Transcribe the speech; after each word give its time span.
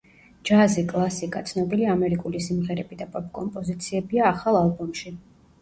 ჯაზი, 0.49 0.83
კლასიკა, 0.93 1.43
ცნობილი 1.51 1.85
ამერიკული 1.95 2.41
სიმღერები 2.47 2.99
და 3.03 3.07
პოპ 3.17 3.31
კომპოზიციებია 3.39 4.27
ახალ 4.35 4.63
ალბომში. 4.65 5.19